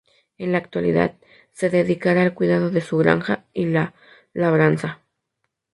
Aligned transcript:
En 0.39 0.51
la 0.51 0.57
actualidad 0.57 1.17
se 1.53 1.69
dedicará 1.69 2.23
al 2.23 2.33
cuidado 2.33 2.71
de 2.71 2.81
su 2.81 2.97
granja 2.97 3.45
y 3.53 3.67
a 3.67 3.69
la 3.69 3.93
labranza. 4.33 5.01